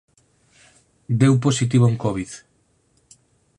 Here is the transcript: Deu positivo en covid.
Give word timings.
Deu 1.21 1.33
positivo 1.45 1.85
en 1.91 1.95
covid. 2.03 2.29